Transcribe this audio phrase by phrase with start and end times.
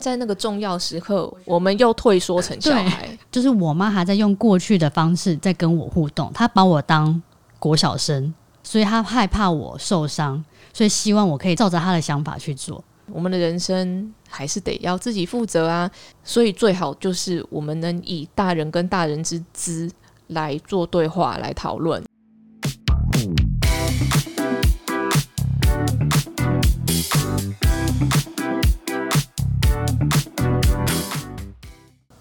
[0.00, 3.08] 在那个重要时刻，我们又退缩成小孩。
[3.30, 7.22] 就是我妈还在用过去的方式在跟我互动，她把我当
[7.58, 8.32] 国小生，
[8.62, 10.42] 所以她害怕我受伤，
[10.72, 12.82] 所以希望我可以照着她的想法去做。
[13.12, 15.90] 我们的人生还是得要自己负责啊，
[16.22, 19.90] 所以最好就是我们能以大人跟大人之姿
[20.28, 22.02] 来做对话，来讨论。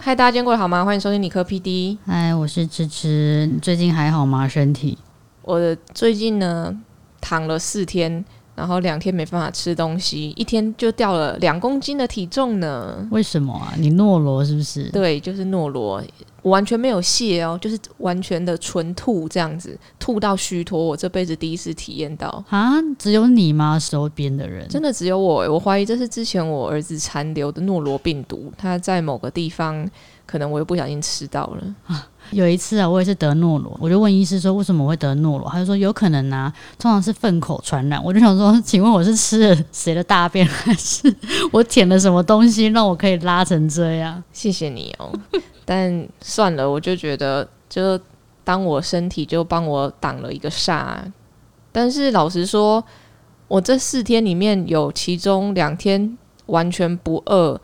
[0.10, 0.84] 嗨，大家今天过得好吗？
[0.84, 1.96] 欢迎收听理科 PD。
[2.04, 4.48] 嗨，我是吃吃，你最近还好吗？
[4.48, 4.98] 身体？
[5.44, 6.76] 我的最近呢，
[7.22, 13.08] 躺了四天，然后两天没办法吃东西，一天就掉了两公斤的体重呢。
[13.12, 13.76] 为什么啊？
[13.78, 14.90] 你懦罗是不是？
[14.90, 16.02] 对，就是懦罗。
[16.42, 20.84] 我完全没有泻哦，就是完全的纯吐这样子，吐到虚脱。
[20.84, 22.76] 我这辈子第一次体验到啊！
[22.98, 23.78] 只有你吗？
[23.80, 25.52] 周边的人真的只有我？
[25.52, 29.90] 我怀疑这是之前我儿子残留的诺罗病毒，他在某个地方，
[30.30, 32.08] 可能我又不小心吃到了啊。
[32.30, 38.00] 有一次啊，我也是得诺罗，我就问医师说为什么会得诺罗，他就说有可能啊，通常是粪口传染。
[38.04, 41.12] 我就想说，请问我是吃了谁的大便，还是
[41.52, 44.24] 我舔了什么东西让我可以拉成这样？
[44.32, 45.12] 谢谢你哦。
[45.66, 48.00] 但算了，我就觉得，就
[48.44, 50.98] 当我身体就帮我挡了一个煞。
[51.72, 52.84] 但是老实说，
[53.48, 56.16] 我这四天里面有其中两天
[56.46, 57.60] 完全不饿，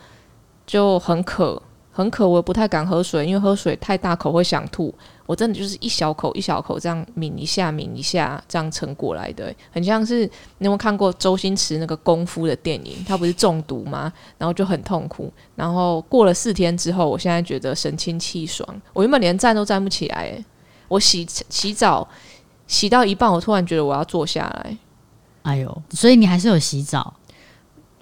[0.65, 1.61] 就很渴。
[1.97, 4.93] 很渴，我不太敢喝水，因为喝水太大口会想吐。
[5.25, 10.25] 我真的就是一小口一小口这样抿一下抿一下这样撑过来的，很像是
[10.57, 13.01] 你有没有看过周星驰那个功夫的电影？
[13.07, 14.11] 他不是中毒吗？
[14.37, 15.31] 然后就很痛苦。
[15.55, 18.67] 然后过了四天之后，我现在觉得神清气爽。
[18.91, 20.43] 我原本连站都站不起来，
[20.89, 22.05] 我洗洗澡
[22.67, 24.77] 洗到一半，我突然觉得我要坐下来。
[25.43, 27.13] 哎呦，所以你还是有洗澡。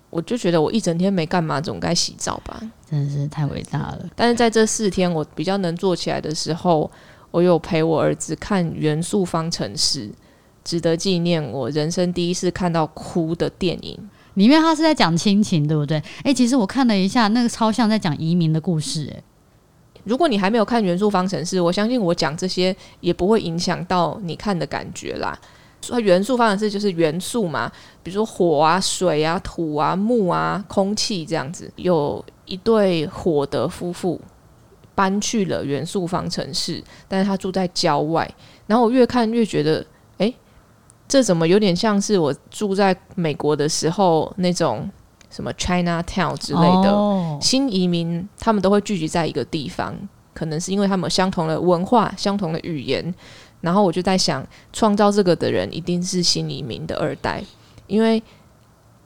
[0.10, 2.62] 我就觉得我一整天没干嘛，总该洗澡吧？
[2.94, 4.06] 真的是太伟大了。
[4.16, 6.90] 但是在这四天我比较能做起来的时候，
[7.32, 10.08] 我有陪我儿子看《元素方程式》，
[10.64, 11.44] 值得纪念。
[11.52, 13.98] 我人生第一次看到哭的电影，
[14.36, 16.02] 里面他是在讲亲情，对不对？
[16.24, 19.06] 诶，其实我看了一下，那个超像在讲移民的故事。
[19.06, 19.24] 诶，
[20.04, 25.36] 如果你还没有看《元素方程式》，我相信我讲这些也不会影响到你看的感觉啦。
[25.82, 27.70] 说元素方程式就是元素嘛，
[28.04, 31.70] 比如说火啊、水啊、土啊、木啊、空气这样子。
[31.76, 34.20] 有一对火的夫妇
[34.96, 38.30] 搬去了元素方程式，但是他住在郊外。
[38.68, 39.86] 然后我越看越觉得，
[40.18, 40.34] 哎，
[41.08, 44.90] 这怎么有点像是我住在美国的时候那种
[45.30, 49.96] 什么 China Town 之类的新移民，他们都会聚集在一个地方，
[50.34, 53.14] 可能是因为他们有相同的文化、相同的语言。
[53.62, 57.42] 然后我就在想，创造这个的人一定是新移民的二代，
[57.88, 58.22] 因为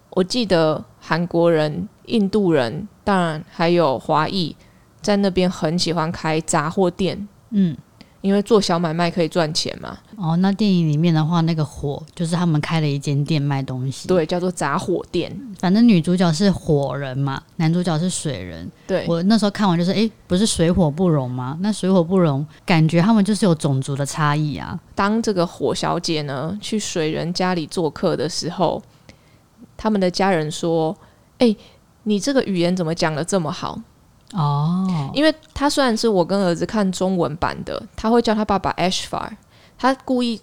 [0.09, 4.53] 我记得韩国人、印度人，当然还有华裔，
[5.01, 7.25] 在那边很喜欢开杂货店。
[7.51, 7.77] 嗯。
[8.21, 9.95] 因为做小买卖可以赚钱嘛。
[10.17, 15.31] 哦，那电影里面的话，那个火就是他们开了一间店卖东西，对，叫做杂货店。
[15.59, 18.69] 反正女主角是火人嘛，男主角是水人。
[18.85, 21.57] 对，我那时候看完就是，哎，不是水火不容吗？
[21.61, 24.77] 那水火不容，感觉他们就是有种族的差异啊。
[24.93, 28.81] 当这个火小姐呢去水人家里做客的时候，
[29.77, 30.93] 他们的家人说
[31.39, 31.55] ：“哎，
[32.03, 33.79] 你这个语言怎么讲的这么好？”
[34.33, 39.29] 哦，因为他虽然是我跟儿子看中文版的，他会叫他爸爸 Ashfar，
[39.77, 40.41] 他故意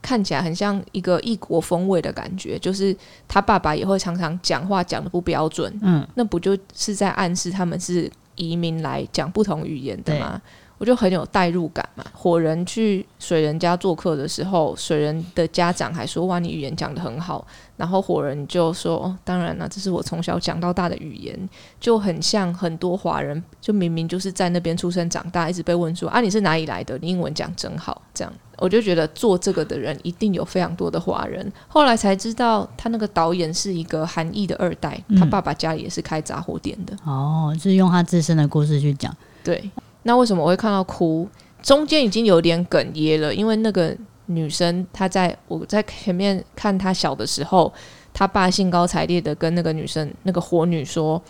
[0.00, 2.96] 看起来很像一个异国风味的感觉，就是
[3.28, 10.40] 他爸爸也会常常讲话讲的不标准，嗯，那不就是在暗示他们是移民来讲不同语言的吗？
[10.78, 12.04] 我就很有代入感嘛。
[12.12, 21.48] 火人去水人家做客的时候，水人的家长还说：“哇，你语言讲的很好。”然后火人就说：“哦，当然了，这是我从小讲到大的语言，
[21.78, 26.98] 就很像很多华人，就明明就是在那边出生长大，一直被问说啊，你是哪里来的？
[27.02, 31.50] 你英文讲真好。”这样，我就觉得做这个的人一定有非常多的华人。
[31.68, 36.96] 后来才知道，他那个导演是一个韩裔的二代，他爸爸家里也是开杂货店的。
[37.04, 39.14] 哦，是用他自身的故事去讲。
[39.44, 39.70] 对。
[40.06, 41.28] 那为什么我会看到哭？
[41.60, 43.94] 中间已经有点哽咽了，因为那个
[44.26, 47.72] 女生她在我在前面看她小的时候，
[48.14, 51.20] 她爸兴高采烈的跟那个女生那个火女说：“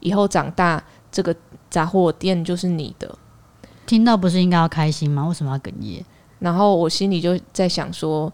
[0.00, 1.34] 以后长大，这个
[1.70, 3.16] 杂货店就是你的。”
[3.86, 5.26] 听到不是应该要开心吗？
[5.26, 6.04] 为什么要哽咽？
[6.40, 8.30] 然后我心里就在想说，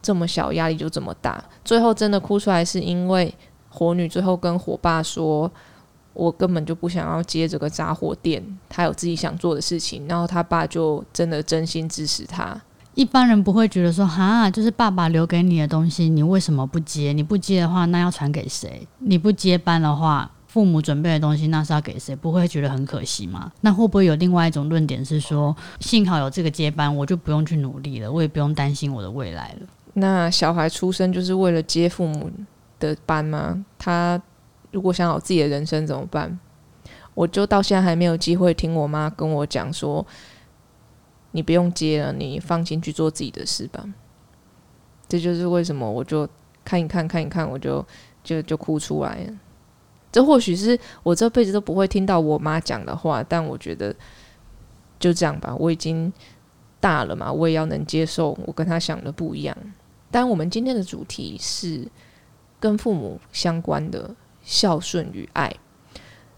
[0.00, 3.34] 这么小压力就这么大，最后真的哭出来是因为
[3.68, 5.50] 火女最后跟火爸说。
[6.14, 12.60] 我根本就不想要接这个杂货店，他有自己想做的事情，然后他爸就真的真心支持他。
[12.94, 17.14] 一般人不会觉得说，哈，就是爸爸留给你的东西，你为什么不接？
[17.14, 18.86] 你不接的话，那要传给谁？
[18.98, 22.14] 你不接班的话，父母准备的东西，那是要给谁？
[22.14, 23.50] 不会觉得很可惜吗？
[23.62, 29.66] 那会不会有另外一种论点是说，幸好有这个接班，我就不用去努力了，我也不用担心我的未来了？
[29.94, 32.30] 那小孩出生就是为了接父母
[32.78, 33.64] 的班吗？
[33.78, 34.20] 他
[34.72, 36.38] 如果想好自己的人生怎么办？
[37.14, 40.04] 我就到现在还没有机会听我妈跟我讲说，
[41.32, 43.86] 你不用接了，你放心去做自己的事吧。
[45.08, 46.26] 这就是为什么我就
[46.64, 47.84] 看一看看一看，我就
[48.24, 49.34] 就就哭出来了。
[50.10, 53.94] 这或许是我这辈子都不会听到我妈讲的话，但我觉得
[54.98, 55.54] 就这样吧。
[55.58, 56.10] 我已经
[56.80, 59.54] 大了嘛，我也要能接受我跟他想的不一样。
[60.10, 61.86] 但我们今天的主题是
[62.58, 65.54] 跟父母相关的孝顺与爱。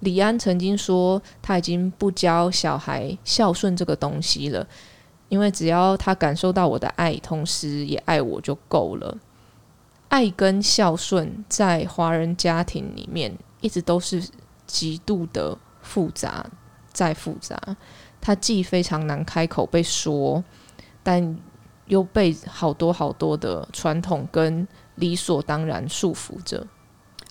[0.01, 4.67] 李安曾经说，他已经不教小孩孝顺这个东西了，
[5.29, 9.17] 因为只要他感受到我的爱，同时也爱我就够了。
[10.09, 13.37] 爱跟孝顺在华人家庭里面。
[13.61, 14.23] 一直都是
[14.67, 16.45] 极度的复杂，
[16.93, 17.59] 再复杂，
[18.21, 20.45] 它既非常难开口被说，
[21.03, 21.39] 但
[21.87, 26.67] 又被好多好多的传统跟理所当然束缚着。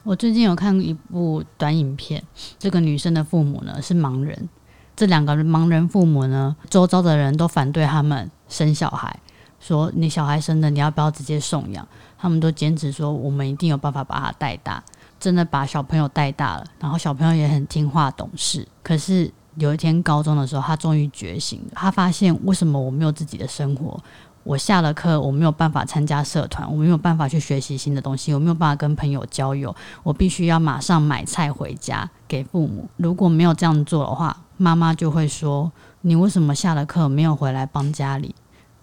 [0.03, 2.21] 我最近有看一部短影片，
[2.59, 4.49] 这个女生的父母呢是盲人，
[4.95, 9.17] 这两个盲人父母呢，周遭的人都反对他们生小孩，
[9.61, 11.87] 说你小孩生的你要不要直接送养？
[12.17, 14.83] 他们都坚持说我们一定有办法把他带大。
[15.19, 18.67] 真的把小朋友带大了，然后小朋友也很听话懂事。
[18.83, 21.71] 可是有一天高中的时候，他终于觉醒了。
[21.75, 23.97] 他发现为什么我没有自己的生活？
[24.43, 29.73] 我下了课，我没有办法参加社团，我没有办法去学习新的东西，我没有办法跟朋友交友。
[30.03, 32.87] 我必须要马上买菜回家给父母。
[32.97, 38.35] 如果没有这样做的话，妈妈就会说：“你为什么下了课没有回来帮家里？”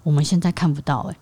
[0.03, 1.17] 我们现在看不到诶，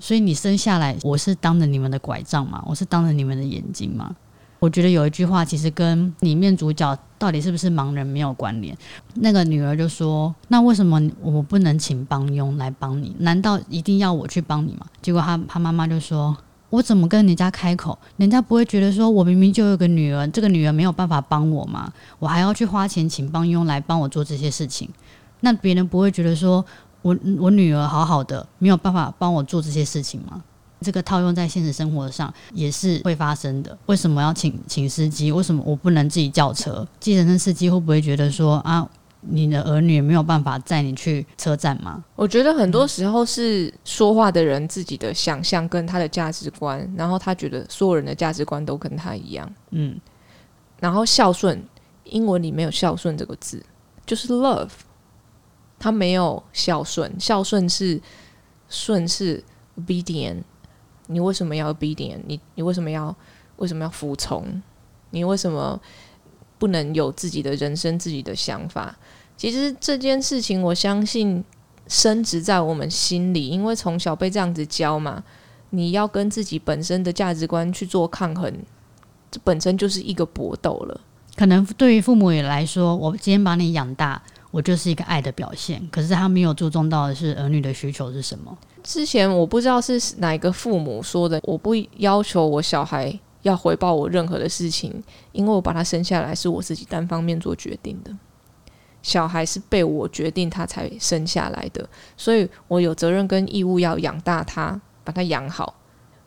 [0.00, 2.62] 所以你生下来，我是当着你们的拐杖吗？
[2.66, 4.16] 我是当着你们的眼睛吗？
[4.62, 8.76] 我觉得有一句话其实跟里面主角到底是不是盲人没有关联。
[9.14, 13.12] 那个女儿就说：“那为什么我不能请帮佣来帮你？
[13.18, 16.36] 难道一定要我去帮你吗？”结果他他妈妈就说
[16.70, 17.98] ：“我怎么跟人家开口？
[18.18, 21.92] 人家不会觉得说我明明就有个女儿，这个女儿没有办法帮我吗？
[22.20, 24.88] 我还要去花钱请帮佣来帮我做这些事情？
[25.40, 26.64] 那别人不会觉得说
[27.02, 30.44] 我我女儿好好的没有办法帮我做这些事情吗？”
[30.82, 33.78] 这个套用在现实生活上也是会发生的。
[33.86, 35.30] 为什么要请请司机？
[35.30, 36.86] 为什么我不能自己叫车？
[36.98, 38.88] 计程车司机会不会觉得说啊，
[39.20, 42.02] 你的儿女没有办法载你去车站吗？
[42.16, 49.48] 我觉得很多时候是说话的人自己的想象跟他的价值观，然后他觉得所有人的价值观都跟他一样。
[49.70, 49.96] 嗯，
[50.80, 51.62] 然后孝顺，
[52.04, 53.64] 英文里没有孝顺这个字，
[54.04, 54.70] 就是 love，
[55.78, 58.00] 他没有孝顺，孝顺是
[58.68, 59.42] 顺是
[59.78, 60.42] obedient。
[61.12, 62.22] 你为什么要 B 点？
[62.26, 63.14] 你你为什么要
[63.56, 64.62] 为什么要服从？
[65.10, 65.80] 你为什么
[66.58, 68.96] 不能有自己的人生、自己的想法？
[69.36, 71.44] 其实这件事情，我相信
[71.88, 75.22] 深植在我们心里，因为从小被这样子教嘛。
[75.74, 78.52] 你要跟自己本身的价值观去做抗衡，
[79.30, 81.00] 这本身就是一个搏斗了。
[81.34, 84.22] 可能对于父母也来说，我今天把你养大。
[84.52, 88.56] 我就是一个爱的表现，可是他没有注重到的是儿女的需求是什么。
[88.82, 95.02] 之前我不知道是哪一个父母说的，我不要求我小孩要回报我任何的事情，
[95.32, 98.14] 因为我把他生下来是我自己单方面做决定的，
[99.00, 101.88] 小孩是被我决定他才生下来的，
[102.18, 105.74] 所以我有责任跟义务要养大他，把他养好。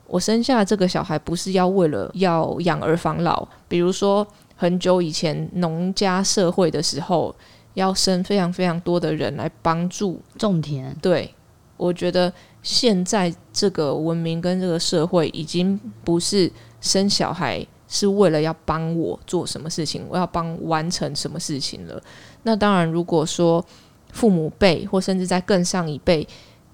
[0.08, 7.36] 我生下这个小孩不是要为了要养儿防老，比如说很久以前农家社会的时候。
[7.76, 10.94] 要生非常非常多的人来帮助种田。
[11.02, 11.34] 对，
[11.78, 16.52] 我觉得现在这个文明跟这个社会已经不是
[16.82, 22.02] 生小孩是为了要帮我做什么事情，我要帮完成什么事情了。
[22.44, 23.64] 那当然，如果说
[24.12, 26.28] 父母辈或甚至在更上一辈，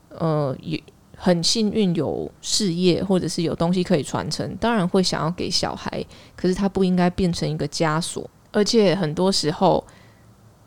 [0.10, 0.80] 呃，有
[1.18, 6.06] 很幸运有事业或者是有东西可以传承，当然会想要给小孩，
[6.36, 9.84] 可是他不应该变成一个枷锁，而且很多时候。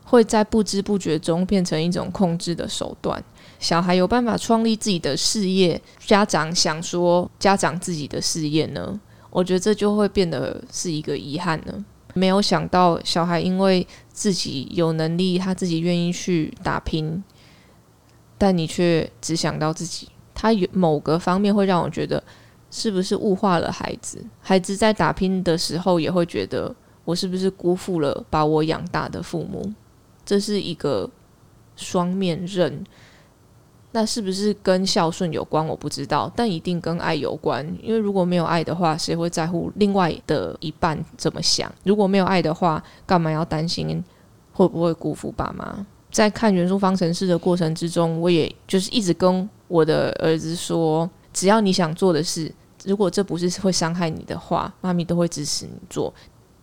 [0.05, 3.23] 会在不知不觉中变成一种控制的手段。
[3.59, 9.01] 小孩有办法创立自己的事业，家长想说家长自己的事业呢？
[9.31, 11.85] 我觉得这就会变得是一个遗憾呢。
[12.13, 17.25] 没有想到小孩因为自己有能力，他自己愿意去打拼，
[18.39, 20.09] 但你却只想到自己。
[20.33, 22.23] 他有某个方面会让我觉得，
[22.71, 24.25] 是不是物化了孩子？
[24.41, 26.73] 孩子在打拼的时候也会觉得，
[27.05, 29.73] 我是不是辜负了把我养大的父母？
[30.25, 31.09] 这是一个
[31.77, 32.85] 双面刃，
[33.93, 35.65] 那是不是跟孝顺有关？
[35.67, 37.65] 我不知道，但一定跟爱有关。
[37.83, 41.73] 因为如果没有爱的话，谁会在乎另外的一半怎么想？
[41.85, 44.03] 如果没有爱的话，干嘛要担心
[44.53, 45.87] 会不会辜负爸妈？
[46.11, 52.53] 在看元素方程式的过程之中，我也就是一直跟我的儿子说，只要你想做的事，
[52.85, 56.15] 如果这不是会伤害你的话，妈咪都会支持你做。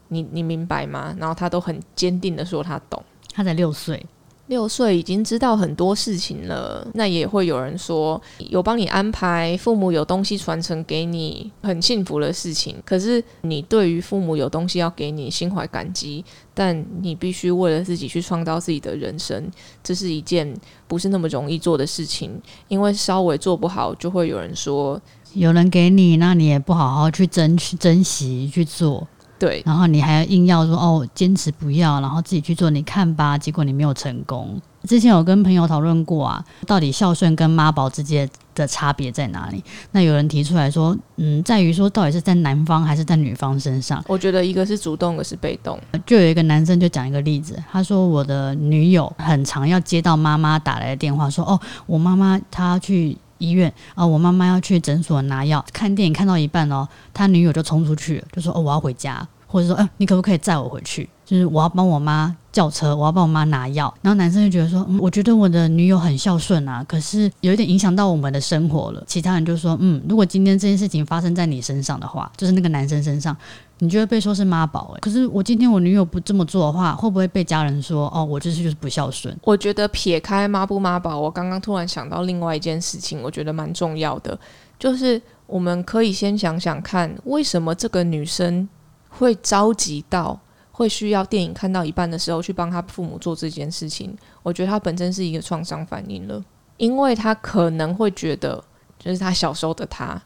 [0.07, 1.15] 你你明白吗？
[1.19, 3.03] 然后他都很坚定的说他懂。
[3.33, 4.05] 他才六岁。
[4.47, 12.75] 六岁已经知道很多事情了，那也会有人说有帮你安排，父母有东西传承给你，很幸福的事情。
[12.83, 19.49] 可是你对于父母有东西要给你，心怀感激，但你必须为了自己去创造自己的人生，
[19.81, 20.53] 这是一件
[20.85, 22.37] 不是那么容易做的事情。
[22.67, 24.99] 因为稍微做不好，就会有人说
[25.33, 29.07] 有人给你，那你也不好好去争取、珍惜去做。
[29.41, 34.61] 对，然后你还要硬要说哦，坚持不要，然后自己去做，你看吧，结果你没有成功。
[34.83, 39.63] 之前有跟朋友讨论过啊，到底孝顺跟妈宝之间的差别在哪里？
[39.93, 44.03] 那有人提出来说，嗯，在于说到底是在男方还是在女方身上？
[44.07, 45.79] 我觉得一个是主动，一个是被动。
[46.05, 59.27] 就有一个男生就讲一个例子，他说我的女友很常要接到妈妈打来的电话，说哦，我妈妈她去医院啊，我妈妈要去诊所拿药，看电影看到一半哦，他女友就冲出去，就说哦，我要回家。
[59.47, 61.09] 或者说，哎，你可不可以载我回去？
[61.25, 63.93] 就是我要帮我妈叫车，我要帮我妈拿药。
[64.01, 69.03] 然后男生就觉得说，嗯，我觉得我的女友很孝顺啊，可是有一点影响到我们的生活了。
[69.05, 73.35] 其他人就说，嗯，如果今天这件事情发生在你身上的话，就是那个男生身上，
[73.81, 74.93] 你就会被说是妈宝。
[74.95, 79.35] 哎，可是我今天我女友不这么做的话，会不会被家人说，哦，我这是就是不孝顺？
[79.43, 84.39] 我觉得撇开妈不妈宝，我刚刚突然想到另外一件事情，我觉得蛮重要的，
[84.77, 88.69] 就是我们可以先想想看，为什么这个女生。
[89.13, 90.39] 会着急到
[90.71, 96.41] 会需要电影看到一半的时候去帮他父母做这件事情，我觉得他本身是一个创伤反应了，
[96.77, 98.63] 因为他可能会觉得，
[98.97, 100.19] 就是他小时候的他，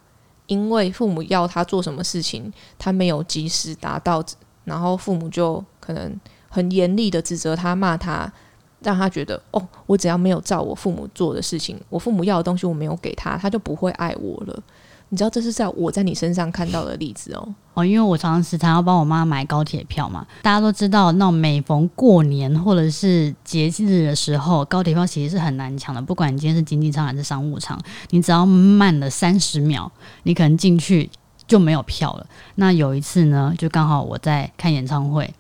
[0.47, 4.23] 因为父母要他做什么事情，他没有及时达到，
[4.63, 8.31] 然后父母就可能很严厉的指责他、骂他，
[8.81, 14.63] 让他觉得，哦，我只要没有照我父母做的事情，我父母要的东西我没有给他，他就不会爱我了。
[15.15, 20.27] 你知道这是在我在你身上看到的例子哦哦，因为我常常时常要帮我妈买高铁票嘛。
[20.41, 26.01] 大家都知道，那每逢过年或者是节日的时候，高铁票其实是很难抢的。
[26.01, 27.79] 不管你今天是经济舱还是商务舱，
[28.10, 29.89] 你只要慢了三十秒，
[30.24, 31.10] 你可能进去
[31.48, 32.27] 就没有票了。
[32.55, 35.34] 那有一次呢，就刚好我在看演唱会。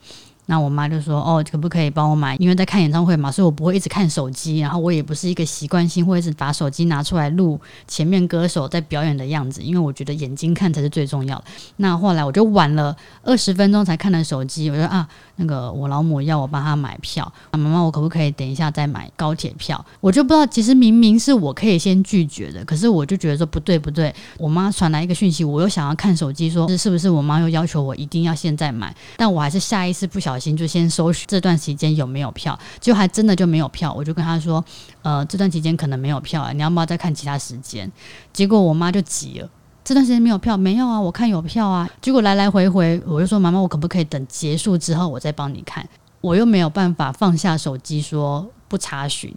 [0.47, 2.35] 那我妈就说：“哦，可不可以帮我买？
[2.35, 4.59] 因为在看演唱会嘛，所以我不会一直看手机。
[4.59, 11.45] 然后我也不是一个习惯性会一直把手机拿出来录前面歌手在表演的样子，因为我觉得眼睛看才是最重要的。
[11.77, 19.83] 那后来我就晚了二十分钟才看了手机，我说啊，那个我老母要我帮她买票，那妈妈，我可不可以等一下再买高铁票？
[19.99, 28.95] 我就不知道，其实明明是我可以先拒绝的，可是我就觉得说不对不对，我妈传来一个讯息，我又想要看手机，说这是不是我妈又要求我一定要现在买？
[29.17, 33.93] 但我还是下意识不晓。”小心就先搜这段时间有没有票，就还真的就没有票。
[33.93, 34.63] 我就跟他说
[35.01, 37.89] ：“呃，这段期间可能没有票啊，你要不要再看其他时间？”
[38.33, 39.49] 结果我妈就急了
[39.81, 40.57] ：“这段时间没有票？
[40.57, 45.87] 没有啊，我看有票啊。”结果来来回回，我就说：“妈妈，我可不可以等结束之后我再帮你看？”
[46.19, 49.33] 我又没有办法放下手机说不查询，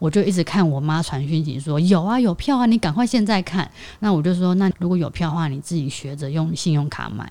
[0.00, 3.70] 我就一直看我妈传讯息说：“有啊，有票啊，你赶快现在看。”
[4.00, 7.30] 那我就说：“那如果有票的话，你自己学着用信用卡买。”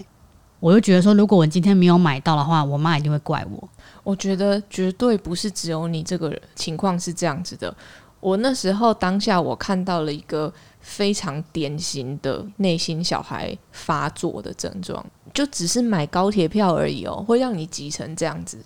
[0.61, 3.69] 我就觉得说，如果我今天没有买到的话，我妈一定会怪我。
[4.03, 7.75] 我觉得绝对不是只有你这个情况是这样子的。
[8.19, 15.03] 我那时候当下我看到了一个非常典型的内心小孩发作的症状，
[15.33, 18.59] 就只是买高铁票而已哦，会让你急成这样子。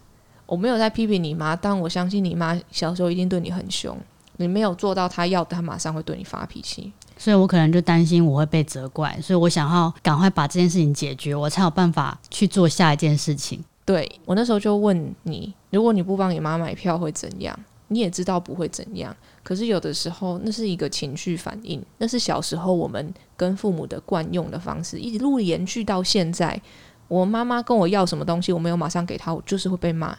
[0.45, 3.97] 我没有在批评你妈，但我相信你妈小时候一定对你很凶，
[4.35, 6.91] 你没有做到她要的，她马上会对你发脾气。
[7.17, 13.63] 所以我可能就担心我会被责怪，所以我想要赶快把这件事情解决，我才有办法去做下一件事情。
[13.85, 17.57] 对我那时候就问你，如果你不帮你妈买票会怎样？
[17.87, 26.59] 你也知道不会怎样，可是有的时候那是一个情绪反应，那是小时候我们跟父母的惯用的方式，一路延续到现在。
[27.07, 30.17] 我妈妈跟我要什么东西，我没有马上给她，我就是会被骂。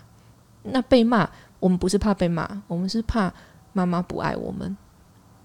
[0.63, 3.35] 那被骂，我们不是怕被骂，我们是怕
[3.73, 4.77] 妈妈不爱我们。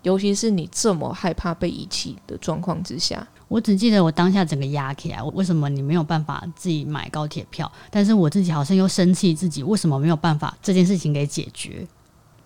[0.03, 5.21] 尤其是你这么害怕被遗弃的状况之下，我只记得我当下整个压起来。
[5.21, 7.71] 我为什么你没有办法自己买高铁票？
[7.89, 11.85] 但是我自己好像又生气自己为什么没有办法这件事情给解决？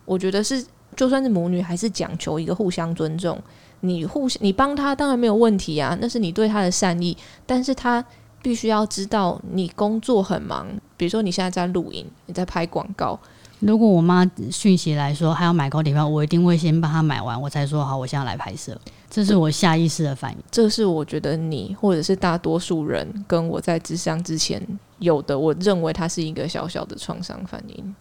[0.03, 3.41] 我觉得是，就算是母女，还是讲求一个互相尊重。
[3.81, 7.15] 你互相，你帮他当然没有问题啊，那是你对他的善意。
[7.45, 8.03] 但是他
[8.41, 13.19] 必须要知道，你工作很忙，比如说你现在在录音，你在拍广告。
[13.59, 18.79] 如果我妈讯息来说还要买高铁票，我一定会先帮她买完，我才说好，我现在来拍摄。
[19.09, 20.37] 这是我下意识的反应。
[20.51, 24.61] 这是我觉得你或者是大多数人跟我在智商之前
[24.99, 27.95] 有的，我认为它是一个小小的创伤反应。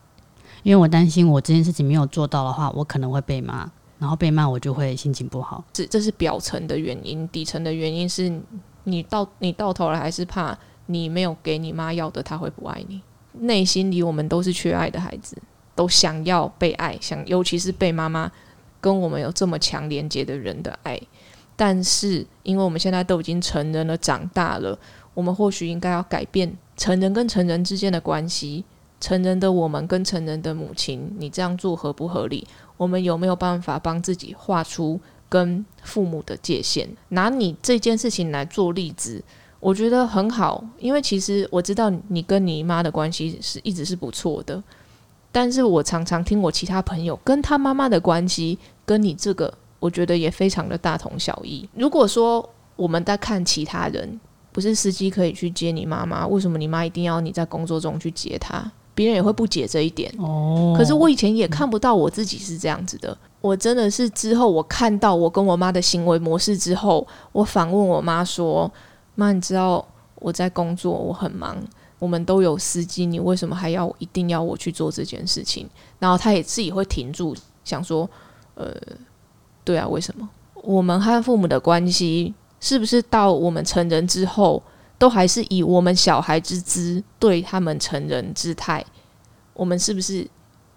[0.65, 5.63] 因为我担心我这件事情没有做到的话，我可能会被骂，然后被骂我就会心情不好。
[5.73, 8.33] 这这是表层的原因，底层的原因是
[8.83, 13.01] 你到你到头来还是怕你没有给你妈要的，她会不爱你。
[13.41, 15.37] 内心里我们都是缺爱的孩子，
[15.75, 18.31] 都想要被爱，想尤其是被妈妈
[18.81, 21.01] 跟我们有这么强连接的人的爱。
[21.57, 24.79] 但是因为我们现在都已经成人了，长大了，
[25.15, 28.65] 我们或许应该要改变成人跟成人之间的关系。
[29.01, 32.47] 成人的我们跟成人的母亲，你这样做合不合理？
[32.79, 34.99] 我们有没有办法帮自己画出
[35.29, 36.89] 跟父母的界限？
[37.11, 39.23] 拿你这件事情来做例子。
[39.65, 44.63] 我觉得很好，因为其实我知道你跟你妈的关系是一直是不错的，
[45.33, 51.67] 但是我常常听我其他朋友跟他妈妈的关系跟你这个，我觉得也非常的大同小异。
[51.75, 54.21] 如果说我们在看其他人，
[54.53, 58.71] 不是司机可以去接你妈妈，为什么你妈一定要你在工作中去接她？
[58.95, 60.13] 别人也会不解这一点。
[60.19, 63.17] 哦，可是我以前也看不到我自己是这样子的。
[63.41, 68.71] 我真的是之后我看到我跟我妈的行为模式之后，我反问我妈说。
[69.15, 71.57] 妈，你知道我在工作，我很忙，
[71.99, 75.69] 我们都有司机，你为什么还要一定要我去做这件事情？
[75.99, 78.09] 然后他也自己会停住，想说，
[78.55, 78.75] 呃，
[79.65, 80.29] 对啊，为什么？
[80.63, 84.63] 我们和父母的关系是不是到我们成人之后，
[84.99, 88.85] 都还是以我们小孩之姿对他们成人姿态？
[89.53, 90.27] 我们是不是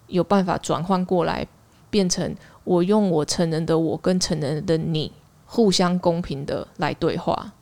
[0.07, 1.47] 有办法转换过来，
[1.89, 5.11] 变成我用我成人的我跟成人的你
[5.45, 7.53] 互相公平的来对话？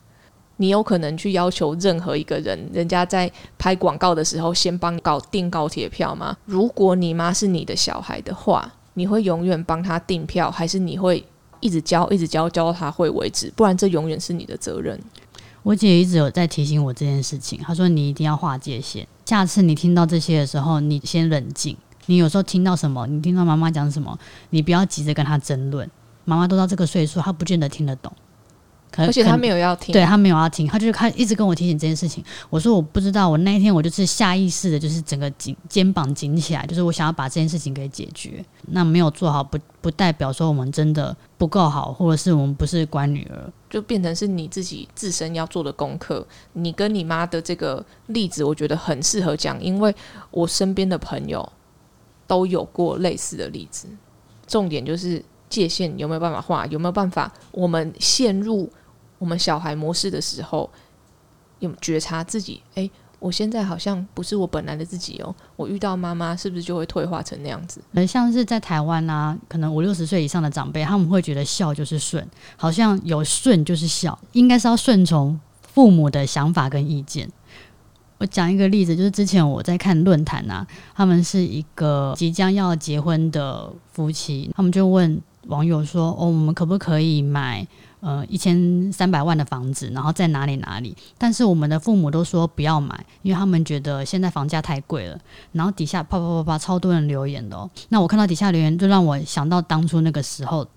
[0.58, 6.38] 你有可能去要求任何一个人，人家在拍广告的时候先帮搞订高铁票吗？
[6.46, 11.26] 如果你妈是你的小孩的话，你会永远帮他订票，还是你会
[11.60, 13.52] 一直教、一直教，教到他会为止？
[13.56, 15.00] 不然这永远是你的责任。
[15.64, 19.08] 我姐一直有在提醒我这件事情，她说你一定要划界限。
[19.26, 21.76] 下次你听到这些的时候，你先冷静。
[22.06, 24.18] 你有时候听到什么，你听到妈妈讲什么，
[24.52, 25.90] 你不要急着跟她争论。
[26.24, 28.14] 妈妈都到这个岁数，她不见得听得懂。
[28.98, 32.24] 而且他没有要听，对他没有要听，他就是他一直跟我提醒这件事情。
[32.50, 38.44] 我说我不知道，我那一天我就是下意识的，就是整个紧肩膀紧起来，就是我想要把这件事情给解决。
[38.68, 46.26] 那没有做好，不不代表说我们真的不够好，或者是我们不是乖女儿，就变成是你自己自身要做的功课。
[46.54, 49.94] 你跟你妈的这个例子，我觉得很适合讲，因为
[50.32, 51.48] 我身边的朋友
[52.26, 53.88] 都有过类似的例子。
[54.48, 58.72] 重点就是界限有没有办法画，有没有办法我们陷入。
[59.18, 60.70] 我们小孩模式的时候，
[61.60, 65.34] 有觉察自己，哎，我现在好像不是我本来的自己哦。
[65.56, 67.82] 我遇到妈妈，是不是就会退化成那样子？
[67.94, 77.30] 呃，像是在台湾啊，可能五六十岁以上的长辈，他们会觉得孝就是顺，好像有顺就是孝，应该是要顺从父母的想法跟意见。
[78.18, 87.66] 我讲一个例子，就是之前我在看论坛啊，他们是一个即将要结婚的夫妻，他们就问网友说：“哦，我们可不可以买？”
[88.06, 90.96] 呃，一千三百万的房子，然后在哪里哪里？
[91.18, 95.20] 但是我们的父母都说不要买，因为他们觉得现在房价太贵了。
[95.54, 97.68] 然后底下啪啪啪啪超多人留言的哦。
[97.90, 100.68] 那我看到底下留言，就让我想到当初那个时候，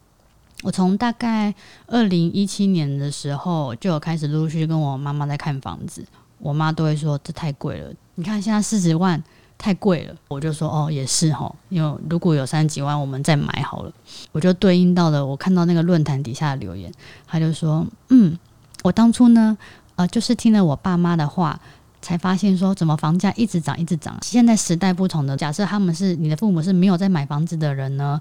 [0.62, 1.54] 我从大概
[1.86, 6.02] 二零一七年的时候就有开始陆陆续续跟我妈妈在看房子，
[6.38, 7.92] 我妈都会说这太贵了。
[8.14, 9.22] 你看现在四十万。
[9.58, 13.92] 太贵了，我就说哦，也是哈，因为如果有三十几万，我们再买好了。
[14.30, 16.90] 我就对应到了，我看到那个论坛底下的留言，
[17.26, 18.38] 他就说，嗯，
[18.84, 19.58] 我当初呢，
[19.96, 21.60] 呃，就是听了我爸妈的话，
[22.00, 24.16] 才发现说，怎么房价一直涨，一直涨。
[24.22, 28.20] 现在时代不同的，假设他们是你的父母是没有在买房子的人呢，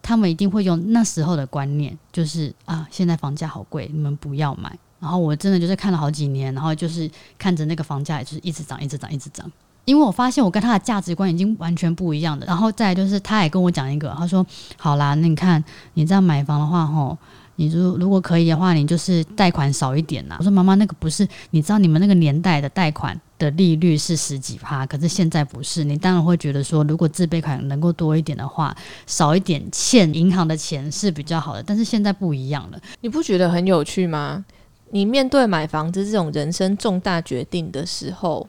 [0.00, 4.78] 他们一定会用那时候的观念，就是啊，现在房价好贵，你们不要买。
[4.98, 9.50] 然后我真的就是看了好几年，然后就是看着那个房价，也就是一直涨，一直涨，一直涨。
[9.90, 14.46] 因为我发现我跟他的价值观已经完全不一样的，然后再就是，他也跟我讲一个，他说
[14.78, 15.62] ：“好啦，那你看
[15.94, 17.18] 你这样买房的话，吼，
[17.56, 25.82] 你如如果可以的话，你就是贷款少一点呐。”我说：“妈妈，那个不是，你知道你们那个年代的贷款的利率是十几趴，可是现在不是。
[25.82, 28.72] 你当然会觉得说，如果自备款能够多一点的话，
[29.08, 31.62] 少一点欠银行的钱是比较好的。
[31.64, 34.44] 但是现在不一样了，你不觉得很有趣吗？
[34.92, 38.48] 你面对买房子这种人生重大决定的时候。”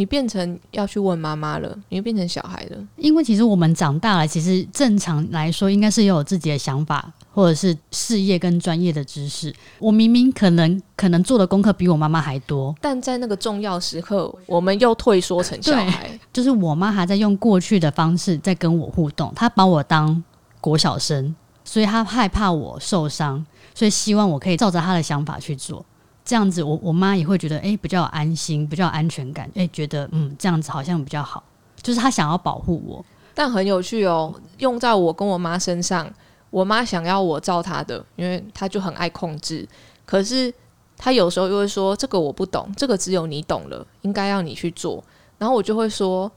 [0.00, 2.78] 你变成要去问妈妈了，你又变成小孩了。
[2.96, 9.54] 因为其实我们长大了，其实正常来说应该是有自己的想法，或者是事业跟专业的知识。
[9.78, 16.18] 我明明可能可能做的功课比我妈妈还多，但在那个重要时刻，我们又退缩成小孩。
[16.32, 20.24] 就是我妈还在用过去的方式在跟我互动，她把我当
[20.62, 25.84] 国小生，所以她害怕我受伤，所以希望我可以照着她的想法去做。
[26.24, 31.42] 这样子，我我妈也会觉得，哎，比较安心，比较安全感，哎，觉得嗯，这样子好像比较好。
[31.82, 33.04] 就是她想要保护我，
[33.34, 36.12] 但很有趣哦，用在我跟我妈身上，
[36.50, 39.66] 我妈想要我照她的，因为她就很爱控制。
[40.04, 40.52] 可是
[40.98, 45.02] 她有时候又会说，这个我不懂，这个只有你懂了，应该要你去做。
[45.38, 46.30] 然后我就会说，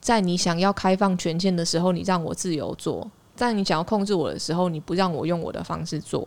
[0.00, 6.26] 在你想要开放权限的时候，你让我自由做；在你想要控制我的时候，你不让我用我的方式做。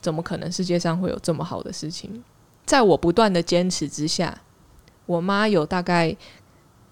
[0.00, 2.22] 怎么可能世界上会有这么好的事情？
[2.64, 4.42] 在我不断的坚持之下，
[5.06, 6.16] 我妈有大概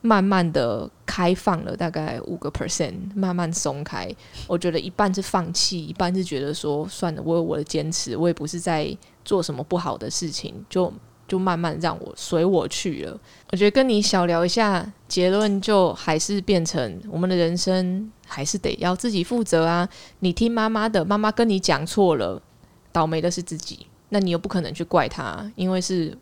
[0.01, 4.09] 慢慢的开放了，大概五个 percent，慢慢松开。
[4.47, 10.93] 我觉得一半是放弃，一半是觉得说算了，我有我的坚持，我也不是在做什么不好的事情，就
[11.29, 13.21] 就慢慢让我随我去了。
[13.51, 19.89] 我觉得跟你小聊一下，结论就还是变成我们的人生还是得要自己负责啊！
[20.21, 22.43] 你听妈妈的，妈妈跟你讲错了。
[22.99, 26.13] 倒霉的是自己，那你又不可能去怪他，因为是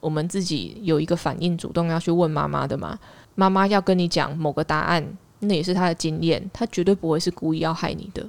[0.00, 2.98] 我们自己有一个反应，主动要去问妈妈的嘛。
[3.34, 5.06] 妈妈要跟你讲某个答案，
[5.40, 8.26] 那也是他的经验，他绝对不会是故意要害你的。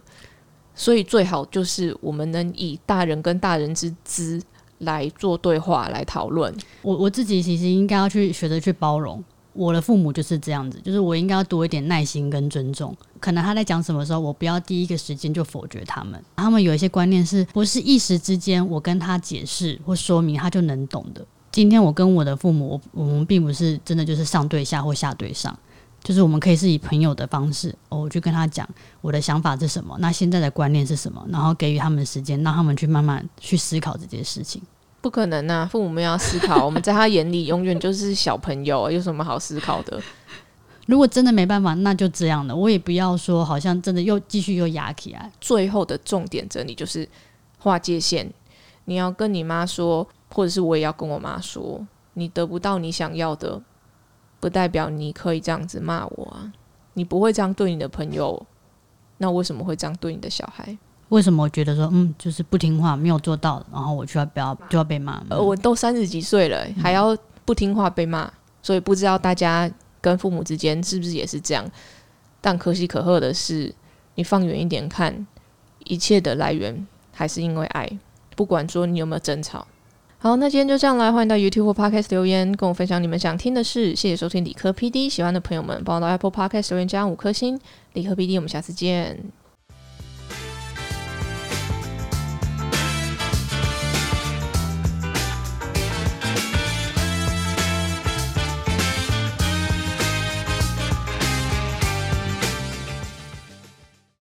[0.76, 4.42] 所以最好就是我们能以大人跟大人之姿
[4.80, 6.54] 来做对话，来讨论。
[6.82, 9.24] 我我自己其实应该要去学着去包容。
[9.54, 12.96] 我的父母就是这样子，就是我应该要多一点耐心跟尊重。
[13.20, 16.22] 可能他在讲什么时候，我不要第一个时间就否决他们。
[16.36, 21.26] 他们有一些观念是不是一时之间我跟他解释或说明他就能懂的？
[21.52, 25.58] 今天我跟我的父母，我们并不是真的就是上对下或下对上，
[26.04, 28.68] 就是我们可以是以朋友的方式，我去跟他讲
[29.02, 34.62] 我的想法是什么，那现在的观念是什么，然后给予他们时间，让他们去慢慢去思考这件事情。
[35.04, 35.68] 不可能啊！
[35.70, 40.02] 父母们要思考，我们在他眼里永远就是小朋友，有什么好思考的？
[40.86, 42.56] 如果真的没办法，那就这样了。
[42.56, 45.30] 我也不要说，好像真的又继续又压起来。
[45.42, 47.06] 最后的重点整理就是
[47.60, 48.32] 划界限。
[48.86, 53.62] 你要跟你妈说，或者是我也要跟我妈说，你得不到你想要的，
[54.40, 56.54] 不代表你可以这样子骂我啊！
[56.94, 58.46] 你不会这样对你的朋友，
[59.18, 60.78] 那为什么会这样对你的小孩？
[61.14, 65.24] 为什么我觉得说，嗯，就是不听话，没有做到，然后我就要不要就要被骂？
[65.30, 68.32] 呃，我都三十几岁了，还要不听话被骂，
[68.64, 69.70] 所以不知道大家
[70.02, 71.64] 跟父母之间是不是也是这样？
[72.42, 73.72] 但可喜可贺的是，
[74.16, 75.28] 你放远一点看，
[75.84, 77.88] 一切的来源还是因为爱，
[78.36, 79.68] 不管说你有没有争吵。
[80.18, 83.96] 好，那今天就这样啦，欢迎到 YouTube 或 Podcast 留言，跟我分享你们想听的事。
[83.96, 87.60] 谢谢收听理科 PD，喜欢的朋友们帮我到 Apple Podcast 留言加五颗星。
[87.94, 89.24] 理科 PD，我们下次见。